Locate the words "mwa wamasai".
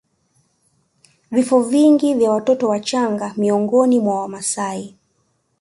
3.99-4.95